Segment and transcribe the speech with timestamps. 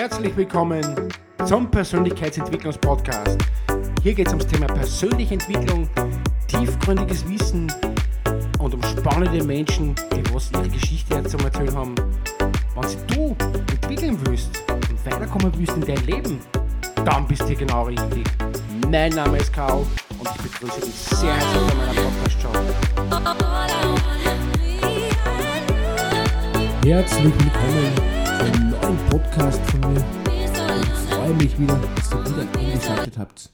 [0.00, 1.10] Herzlich willkommen
[1.44, 3.36] zum Persönlichkeitsentwicklungspodcast.
[4.02, 5.90] Hier geht es ums Thema persönliche Entwicklung,
[6.46, 7.70] tiefgründiges Wissen
[8.60, 11.94] und um spannende Menschen, die was ihre Geschichte zu erzählen haben.
[12.74, 13.36] Wenn sie du
[13.72, 16.40] entwickeln willst und weiterkommen willst in dein Leben,
[17.04, 18.24] dann bist du hier genau richtig.
[18.90, 19.84] Mein Name ist Karl
[20.18, 22.52] und ich begrüße dich sehr herzlich in meiner Podcast-Show.
[26.86, 30.04] Herzlich willkommen zum neuen Podcast von mir.
[30.32, 33.52] Ich freue mich wieder, dass ihr wieder eingeschaltet habt.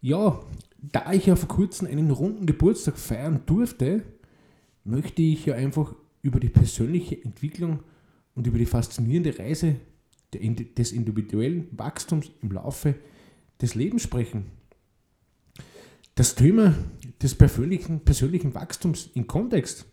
[0.00, 0.40] Ja,
[0.80, 4.02] da ich ja vor kurzem einen runden Geburtstag feiern durfte,
[4.84, 7.80] möchte ich ja einfach über die persönliche Entwicklung
[8.34, 9.76] und über die faszinierende Reise
[10.32, 12.94] des individuellen Wachstums im Laufe
[13.60, 14.46] des Lebens sprechen.
[16.14, 16.74] Das Thema
[17.20, 19.84] des persönlichen, persönlichen Wachstums im Kontext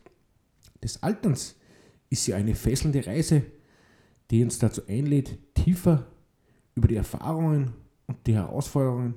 [0.81, 1.58] des Alterns
[2.09, 3.44] ist ja eine fesselnde Reise,
[4.31, 6.08] die uns dazu einlädt, tiefer
[6.75, 7.73] über die Erfahrungen
[8.08, 9.16] und die Herausforderungen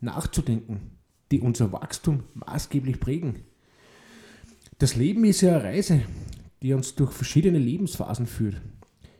[0.00, 0.92] nachzudenken,
[1.30, 3.44] die unser Wachstum maßgeblich prägen.
[4.78, 6.02] Das Leben ist ja eine Reise,
[6.62, 8.60] die uns durch verschiedene Lebensphasen führt.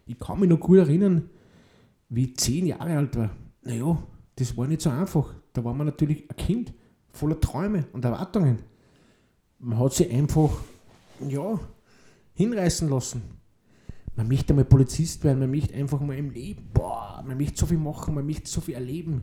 [0.06, 1.30] Ich kann mich noch gut erinnern,
[2.08, 3.30] wie ich zehn Jahre alt war.
[3.62, 4.02] Naja,
[4.36, 5.34] das war nicht so einfach.
[5.52, 6.72] Da war man natürlich ein Kind
[7.10, 8.60] voller Träume und Erwartungen.
[9.58, 10.50] Man hat sich einfach,
[11.28, 11.58] ja,
[12.34, 13.22] hinreißen lassen.
[14.18, 17.66] Man möchte mal Polizist werden, man möchte einfach mal im Leben, boah, man möchte so
[17.66, 19.22] viel machen, man möchte so viel erleben.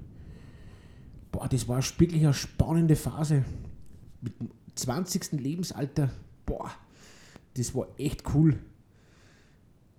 [1.33, 3.43] Boah, das war wirklich eine spannende Phase.
[4.21, 5.33] Mit dem 20.
[5.33, 6.11] Lebensalter,
[6.45, 6.71] boah,
[7.55, 8.57] das war echt cool.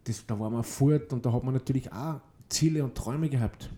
[0.05, 3.69] Das, da war man fort und da hat man natürlich auch Ziele und Träume gehabt.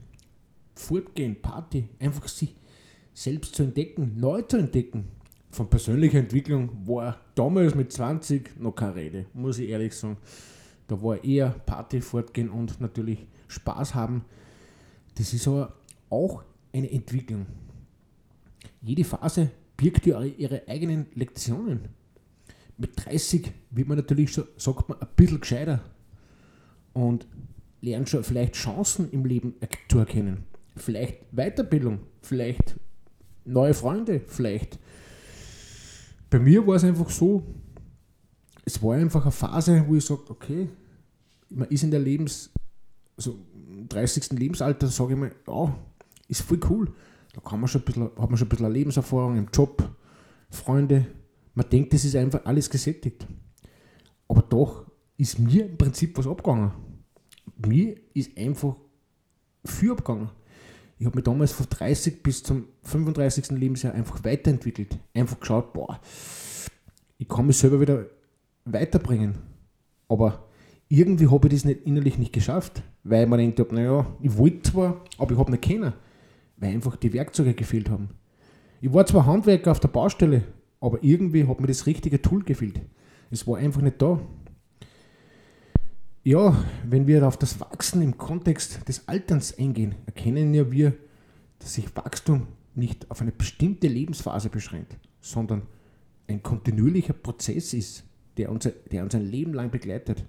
[0.77, 2.55] Fortgehen, Party, einfach sich
[3.13, 5.09] selbst zu entdecken, neu zu entdecken
[5.51, 10.17] von persönlicher Entwicklung war damals mit 20 noch keine Rede, muss ich ehrlich sagen.
[10.89, 14.25] Da war eher Party fortgehen und natürlich Spaß haben.
[15.17, 15.75] Das ist aber
[16.11, 17.47] auch eine Entwicklung.
[18.83, 21.89] Jede Phase birgt ja ihre eigenen Lektionen.
[22.77, 25.81] Mit 30 wird man natürlich schon, sagt man, ein bisschen gescheiter
[26.93, 27.27] und
[27.81, 29.55] lernt schon vielleicht Chancen im Leben
[29.89, 30.45] zu erkennen.
[30.77, 32.77] Vielleicht Weiterbildung, vielleicht
[33.45, 34.79] neue Freunde, vielleicht
[36.31, 37.43] bei mir war es einfach so,
[38.69, 40.69] es war einfach eine Phase, wo ich sage, okay,
[41.49, 42.51] man ist in der Lebens,
[43.17, 43.39] so
[43.89, 44.33] 30.
[44.33, 45.75] Lebensalter, sage ich mal, ja,
[46.29, 46.93] ist voll cool.
[47.33, 49.89] Da kann man schon ein bisschen, hat man schon ein bisschen Lebenserfahrung im Job,
[50.51, 51.07] Freunde.
[51.55, 53.27] Man denkt, das ist einfach alles gesättigt.
[54.29, 54.85] Aber doch
[55.17, 56.73] ist mir im Prinzip was abgegangen.
[57.67, 58.77] Mir ist einfach
[59.65, 60.29] viel abgegangen.
[60.99, 63.51] Ich habe mich damals von 30 bis zum 35.
[63.53, 64.99] Lebensjahr einfach weiterentwickelt.
[65.15, 65.99] Einfach geschaut, boah,
[67.17, 68.05] ich kann mich selber wieder
[68.73, 69.39] weiterbringen.
[70.09, 70.49] Aber
[70.89, 75.05] irgendwie habe ich das nicht innerlich nicht geschafft, weil gedacht habe, naja, ich wollte zwar,
[75.19, 75.93] aber ich habe nicht können,
[76.57, 78.11] weil einfach die Werkzeuge gefehlt haben.
[78.81, 80.45] Ich war zwar Handwerker auf der Baustelle,
[80.81, 82.81] aber irgendwie hat mir das richtige Tool gefehlt.
[83.31, 84.21] Es war einfach nicht da.
[86.25, 90.95] Ja, wenn wir auf das Wachsen im Kontext des Alterns eingehen, erkennen ja wir,
[91.59, 95.63] dass sich Wachstum nicht auf eine bestimmte Lebensphase beschränkt, sondern
[96.29, 98.05] ein kontinuierlicher Prozess ist,
[98.39, 100.25] der uns, der uns ein Leben lang begleitet.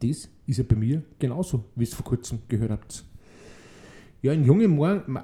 [0.00, 3.04] Das ist ja bei mir genauso, wie es vor kurzem gehört habt.
[4.22, 4.78] Ja, in jungen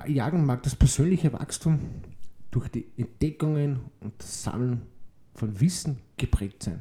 [0.06, 1.78] Jahren mag das persönliche Wachstum
[2.50, 4.82] durch die Entdeckungen und das Sammeln
[5.34, 6.80] von Wissen geprägt sein.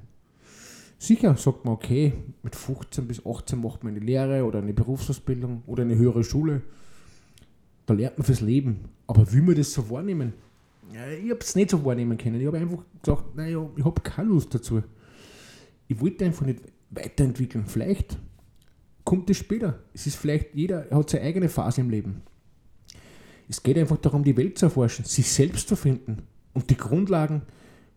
[0.97, 5.63] Sicher sagt man, okay, mit 15 bis 18 macht man eine Lehre oder eine Berufsausbildung
[5.65, 6.61] oder eine höhere Schule.
[7.85, 8.85] Da lernt man fürs Leben.
[9.05, 10.33] Aber wie man das so wahrnehmen?
[10.93, 12.39] Ich habe es nicht so wahrnehmen können.
[12.39, 14.81] Ich habe einfach gesagt, naja, ich habe keine Lust dazu.
[15.87, 17.65] Ich wollte einfach nicht weiterentwickeln.
[17.67, 18.17] Vielleicht
[19.03, 19.79] kommt es später.
[19.93, 22.21] Es ist vielleicht, jeder hat seine eigene Phase im Leben.
[23.47, 27.43] Es geht einfach darum, die Welt zu erforschen, sich selbst zu finden und die Grundlagen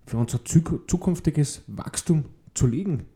[0.04, 3.06] für unser zukünftiges Wachstum zu legen.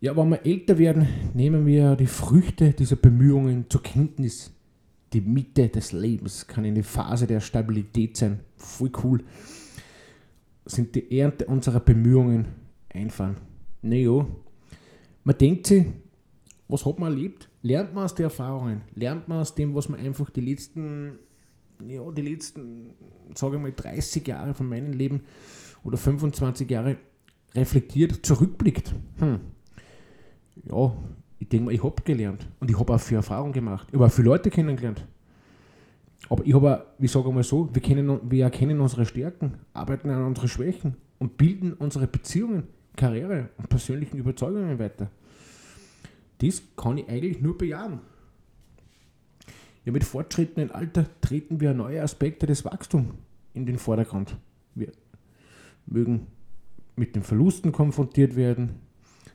[0.00, 4.50] Ja, wenn wir älter werden, nehmen wir die Früchte dieser Bemühungen zur Kenntnis.
[5.12, 8.40] Die Mitte des Lebens kann eine Phase der Stabilität sein.
[8.56, 9.24] Voll cool.
[10.64, 12.46] Sind die Ernte unserer Bemühungen
[12.94, 13.36] einfahren.
[13.82, 14.26] Naja,
[15.24, 15.86] man denkt sich,
[16.68, 17.48] was hat man erlebt?
[17.62, 18.82] Lernt man aus den Erfahrungen?
[18.94, 21.18] Lernt man aus dem, was man einfach die letzten,
[21.86, 22.90] ja, die letzten,
[23.34, 25.20] sage ich mal, 30 Jahre von meinem Leben
[25.84, 26.96] oder 25 Jahre
[27.54, 29.40] reflektiert zurückblickt, hm,
[30.64, 30.96] ja,
[31.38, 33.88] ich denke mal, ich habe gelernt und ich habe auch viel Erfahrung gemacht.
[33.88, 35.04] Ich habe auch viele Leute kennengelernt.
[36.28, 40.08] Aber ich habe, wie sage ich mal so, wir, kennen, wir erkennen unsere Stärken, arbeiten
[40.08, 45.10] an unseren Schwächen und bilden unsere Beziehungen, Karriere und persönlichen Überzeugungen weiter.
[46.38, 48.00] das kann ich eigentlich nur bejahen.
[49.84, 53.14] Ja, mit fortschrittendem Alter treten wir neue Aspekte des Wachstums
[53.54, 54.36] in den Vordergrund.
[54.74, 54.92] Wir
[55.86, 56.26] mögen
[56.96, 58.80] mit den Verlusten konfrontiert werden,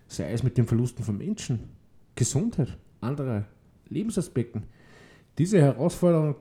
[0.07, 1.69] sei es mit den Verlusten von Menschen,
[2.15, 3.45] Gesundheit, anderer
[3.89, 4.63] Lebensaspekten.
[5.37, 6.35] Diese Herausforderungen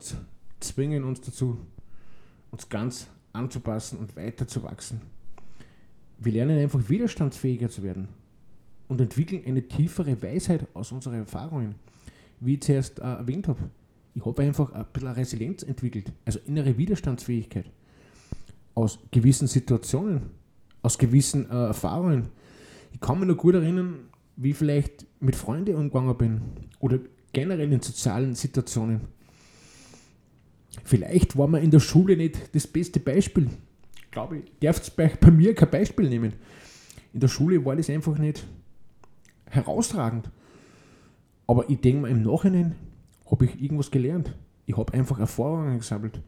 [0.61, 1.59] zwingen uns dazu,
[2.51, 5.01] uns ganz anzupassen und weiter zu wachsen.
[6.19, 8.09] Wir lernen einfach widerstandsfähiger zu werden
[8.89, 11.75] und entwickeln eine tiefere Weisheit aus unseren Erfahrungen.
[12.41, 13.61] Wie ich zuerst äh, erwähnt habe,
[14.15, 17.67] ich habe einfach ein bisschen Resilienz entwickelt, also innere Widerstandsfähigkeit
[18.75, 20.23] aus gewissen Situationen,
[20.83, 22.29] aus gewissen äh, Erfahrungen.
[22.93, 26.41] Ich kann mich noch gut erinnern, wie ich vielleicht mit Freunden umgegangen bin
[26.79, 26.99] oder
[27.33, 29.01] generell in sozialen Situationen.
[30.85, 33.49] Vielleicht war man in der Schule nicht das beste Beispiel.
[34.17, 36.33] Ich glaube, ich darf bei, bei mir kein Beispiel nehmen.
[37.13, 38.47] In der Schule war das einfach nicht
[39.51, 40.31] herausragend.
[41.47, 42.77] Aber ich denke mal, im Nachhinein
[43.31, 44.35] habe ich irgendwas gelernt.
[44.65, 46.23] Ich habe einfach Erfahrungen gesammelt.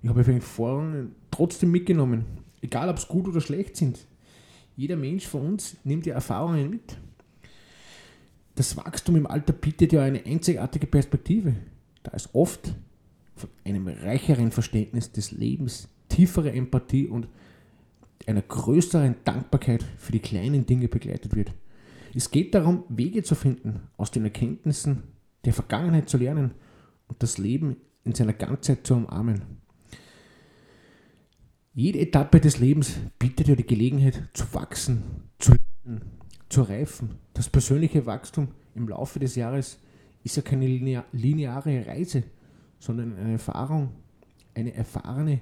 [0.00, 2.24] Ich habe Erfahrungen trotzdem mitgenommen.
[2.62, 4.06] Egal, ob es gut oder schlecht sind.
[4.76, 6.96] Jeder Mensch von uns nimmt ja Erfahrungen mit.
[8.54, 11.56] Das Wachstum im Alter bietet ja eine einzigartige Perspektive,
[12.04, 12.76] da es oft
[13.34, 17.26] von einem reicheren Verständnis des Lebens, tieferer Empathie und
[18.26, 21.52] einer größeren Dankbarkeit für die kleinen Dinge begleitet wird.
[22.14, 25.02] Es geht darum, Wege zu finden, aus den Erkenntnissen
[25.44, 26.52] der Vergangenheit zu lernen
[27.08, 29.42] und das Leben in seiner Ganzheit zu umarmen.
[31.74, 35.02] Jede Etappe des Lebens bietet ja die Gelegenheit zu wachsen,
[35.40, 36.02] zu lernen,
[36.48, 37.16] zu reifen.
[37.32, 39.80] Das persönliche Wachstum im Laufe des Jahres
[40.22, 40.68] ist ja keine
[41.10, 42.22] lineare Reise,
[42.78, 43.90] sondern eine Erfahrung,
[44.54, 45.40] eine erfahrene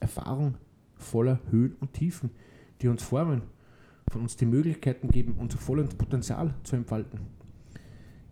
[0.00, 0.54] Erfahrung
[0.96, 2.30] voller Höhen und Tiefen,
[2.80, 3.42] die uns formen,
[4.10, 7.20] von uns die Möglichkeiten geben, unser volles Potenzial zu entfalten.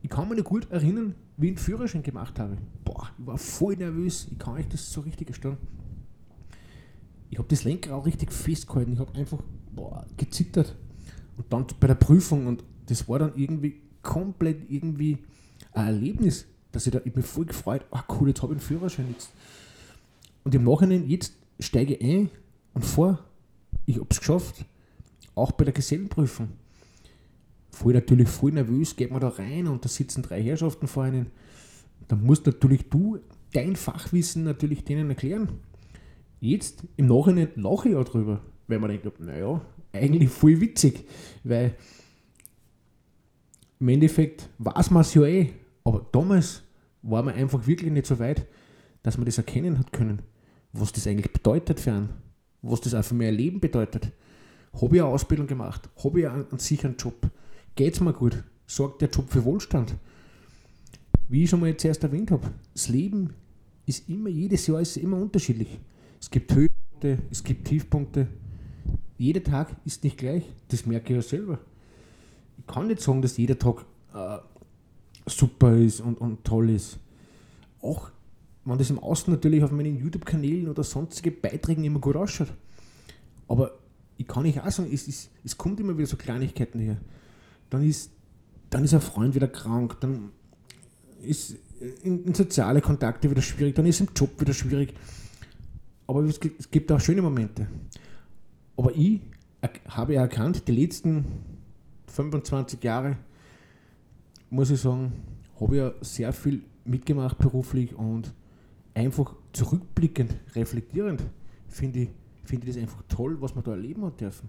[0.03, 2.59] Ich kann mich noch gut erinnern, wie ich einen Führerschein gemacht habe.
[2.85, 5.57] Boah, ich war voll nervös, ich kann euch das so richtig erstellen.
[7.31, 9.43] Ich habe das Lenkrad auch richtig festgehalten, ich habe einfach
[9.75, 10.77] boah, gezittert.
[11.37, 15.19] Und dann bei der Prüfung, und das war dann irgendwie komplett irgendwie
[15.73, 18.67] ein Erlebnis, dass ich da, ich bin voll gefreut, ah cool, jetzt habe ich einen
[18.67, 19.31] Führerschein jetzt.
[20.45, 22.31] Und im Nachhinein, jetzt steige ein
[22.73, 23.19] und vor,
[23.87, 24.65] ich habe es geschafft,
[25.35, 26.49] auch bei der Gesellenprüfung.
[27.71, 31.27] Voll natürlich voll nervös, geht man da rein und da sitzen drei Herrschaften vor einem.
[32.07, 33.19] Da musst natürlich du
[33.53, 35.49] dein Fachwissen natürlich denen erklären.
[36.41, 39.61] Jetzt im Nachhinein lache ich auch drüber, weil man denkt, naja,
[39.93, 41.05] eigentlich voll witzig,
[41.43, 41.75] weil
[43.81, 45.51] im Endeffekt weiß man es ja eh,
[45.85, 46.63] aber damals
[47.03, 48.47] war man einfach wirklich nicht so weit,
[49.03, 50.23] dass man das erkennen hat können,
[50.75, 52.09] was das eigentlich bedeutet für einen,
[52.63, 54.11] was das für mein Leben bedeutet.
[54.75, 55.89] Habe ich eine Ausbildung gemacht?
[56.03, 57.31] Habe ich einen, einen sicheren Job?
[57.77, 58.43] Geht es mir gut?
[58.67, 59.95] Sorgt der Job für Wohlstand?
[61.29, 63.35] Wie ich schon mal jetzt erst erwähnt habe, das Leben
[63.87, 65.79] ist immer, jedes Jahr ist immer unterschiedlich.
[66.21, 68.27] Es gibt Höhepunkte, es gibt Tiefpunkte.
[69.17, 71.59] Jeder Tag ist nicht gleich, das merke ich ja selber.
[72.59, 74.39] Ich kann nicht sagen, dass jeder Tag äh,
[75.27, 76.99] super ist und, und toll ist.
[77.81, 78.11] Auch
[78.65, 82.53] wenn das im Außen natürlich auf meinen YouTube-Kanälen oder sonstige Beiträgen immer gut ausschaut.
[83.47, 83.73] Aber
[84.17, 86.97] ich kann nicht auch sagen, es, es, es kommt immer wieder so Kleinigkeiten her.
[87.71, 88.11] Dann ist,
[88.71, 90.31] dann ist ein Freund wieder krank, dann
[91.23, 91.57] ist
[92.03, 94.95] in, in soziale Kontakte wieder schwierig, dann ist im Job wieder schwierig.
[96.07, 97.67] Aber es gibt, es gibt auch schöne Momente.
[98.77, 99.21] Aber ich
[99.89, 101.25] habe erkannt, die letzten
[102.09, 103.17] 25 Jahre,
[104.51, 105.13] muss ich sagen,
[105.61, 108.33] habe ich ja sehr viel mitgemacht beruflich und
[108.95, 111.23] einfach zurückblickend, reflektierend
[111.69, 112.09] finde ich,
[112.45, 114.49] finde ich das einfach toll, was man da erleben hat dürfen.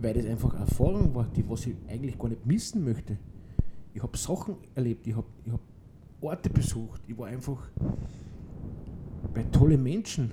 [0.00, 3.18] Weil das einfach eine Erfahrung war, die was ich eigentlich gar nicht missen möchte.
[3.94, 5.60] Ich habe Sachen erlebt, ich habe ich hab
[6.20, 7.70] Orte besucht, ich war einfach
[9.34, 10.32] bei tollen Menschen.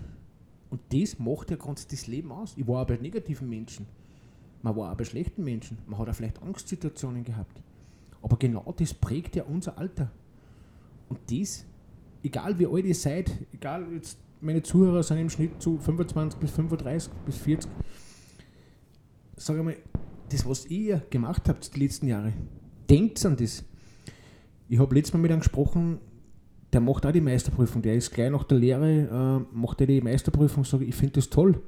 [0.69, 2.53] Und das macht ja ganz das Leben aus.
[2.57, 3.85] Ich war auch bei negativen Menschen.
[4.61, 5.77] Man war auch bei schlechten Menschen.
[5.87, 7.61] Man hat auch vielleicht Angstsituationen gehabt.
[8.21, 10.11] Aber genau das prägt ja unser Alter.
[11.07, 11.65] Und das,
[12.25, 16.51] egal wie alt ihr seid, egal jetzt meine Zuhörer sind im Schnitt zu 25 bis
[16.51, 17.71] 35 bis 40,
[19.37, 19.75] sage mal,
[20.29, 22.33] das, was ihr gemacht habt die letzten Jahre,
[22.89, 23.63] denkt an das.
[24.67, 25.99] Ich habe letztes Mal mit einem gesprochen,
[26.73, 30.01] der macht auch die Meisterprüfung, der ist gleich nach der Lehre, äh, macht er die
[30.01, 31.61] Meisterprüfung, sage ich, finde das toll.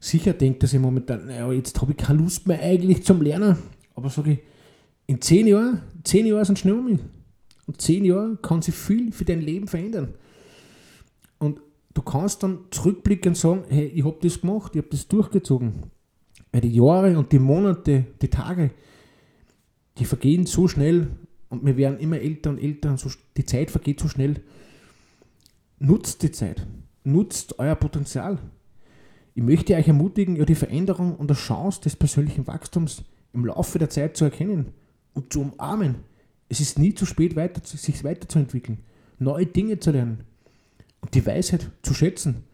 [0.00, 3.56] Sicher denkt er sich momentan, naja, jetzt habe ich keine Lust mehr eigentlich zum Lernen,
[3.94, 4.38] aber sage ich,
[5.06, 7.00] in zehn Jahren, zehn Jahre sind schnell um mich.
[7.66, 10.14] Und zehn Jahre kann sich viel für dein Leben verändern.
[11.38, 11.60] Und
[11.94, 15.74] du kannst dann zurückblicken und sagen, hey, ich habe das gemacht, ich habe das durchgezogen.
[16.52, 18.70] Weil die Jahre und die Monate, die Tage,
[19.98, 21.08] die vergehen so schnell
[21.48, 24.42] und wir werden immer älter und älter und so, die Zeit vergeht so schnell.
[25.78, 26.66] Nutzt die Zeit,
[27.04, 28.38] nutzt euer Potenzial.
[29.34, 33.02] Ich möchte euch ermutigen, ja, die Veränderung und die Chance des persönlichen Wachstums
[33.32, 34.72] im Laufe der Zeit zu erkennen
[35.12, 35.96] und zu umarmen.
[36.48, 38.78] Es ist nie zu spät, weiter, sich weiterzuentwickeln,
[39.18, 40.24] neue Dinge zu lernen
[41.00, 42.44] und die Weisheit zu schätzen,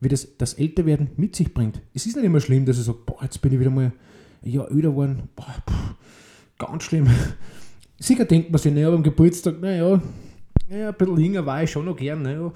[0.00, 1.80] wie das, das Älterwerden mit sich bringt.
[1.94, 3.92] Es ist nicht immer schlimm, dass ich sage, boah, jetzt bin ich wieder mal
[4.44, 5.94] ein Jahr älter geworden, boah, pff,
[6.58, 7.08] ganz schlimm.
[7.98, 10.02] Sicher denkt man sich, naja, beim Geburtstag, naja,
[10.68, 12.52] naja, ein bisschen jünger war ich schon noch gern, naja.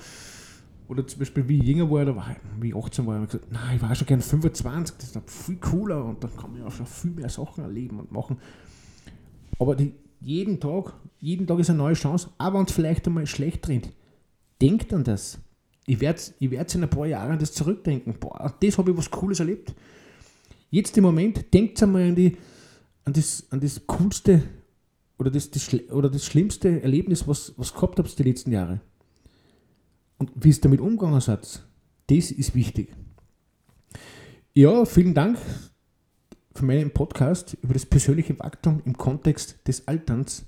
[0.88, 3.52] Oder zum Beispiel, wie ich jünger war, ich, wie ich 18 war, habe ich gesagt,
[3.52, 6.70] nein, ich war schon gern 25, das ist viel cooler und dann kann man ja
[6.70, 8.38] schon viel mehr Sachen erleben und machen.
[9.58, 13.26] Aber die, jeden Tag, jeden Tag ist eine neue Chance, aber wenn es vielleicht einmal
[13.26, 13.90] schlecht rennt.
[14.60, 15.38] Denkt an das.
[15.86, 18.14] Ich werde ich werd in ein paar Jahren das zurückdenken.
[18.20, 19.74] Boah, das habe ich was Cooles erlebt.
[20.70, 22.36] Jetzt im Moment, denkt einmal an, die,
[23.04, 24.42] an, das, an das coolste
[25.18, 28.80] oder das, das, oder das schlimmste Erlebnis, was, was gehabt habt die letzten Jahre.
[30.18, 31.64] Und wie es damit umgegangen seid,
[32.06, 32.94] das ist wichtig.
[34.54, 35.38] Ja, vielen Dank
[36.60, 40.44] für meinen Podcast über das persönliche Wachstum im Kontext des Alterns.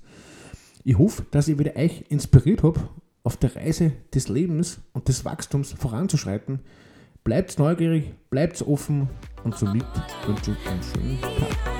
[0.83, 2.87] Ich hoffe, dass ich wieder euch inspiriert habe,
[3.23, 6.59] auf der Reise des Lebens und des Wachstums voranzuschreiten.
[7.23, 9.09] Bleibt neugierig, bleibt offen
[9.43, 9.85] und somit
[10.27, 11.72] wünsche ich einen schönen Tag.